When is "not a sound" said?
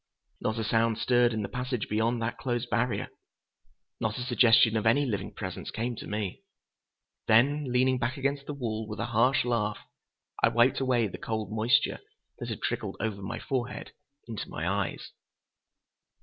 0.41-0.97